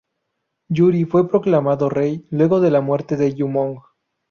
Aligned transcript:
Yuri 0.71 1.05
fue 1.05 1.29
proclamado 1.29 1.87
rey 1.87 2.25
luego 2.31 2.59
de 2.59 2.71
la 2.71 2.81
muerte 2.81 3.17
de 3.17 3.35
Jumong. 3.37 3.81